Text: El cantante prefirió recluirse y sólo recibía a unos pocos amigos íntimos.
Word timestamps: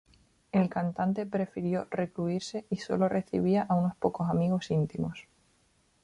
El 0.51 0.67
cantante 0.67 1.27
prefirió 1.27 1.85
recluirse 1.91 2.65
y 2.71 2.77
sólo 2.77 3.07
recibía 3.07 3.61
a 3.69 3.75
unos 3.75 3.95
pocos 3.97 4.31
amigos 4.31 4.71
íntimos. 4.71 5.27